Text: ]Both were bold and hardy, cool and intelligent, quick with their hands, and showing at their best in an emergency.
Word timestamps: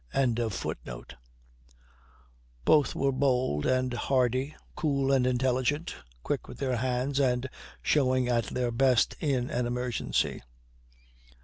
]Both 2.65 2.95
were 2.95 3.11
bold 3.11 3.67
and 3.67 3.93
hardy, 3.93 4.55
cool 4.75 5.11
and 5.11 5.27
intelligent, 5.27 5.95
quick 6.23 6.47
with 6.47 6.57
their 6.57 6.77
hands, 6.77 7.19
and 7.19 7.47
showing 7.83 8.27
at 8.27 8.45
their 8.45 8.71
best 8.71 9.15
in 9.19 9.51
an 9.51 9.67
emergency. 9.67 10.41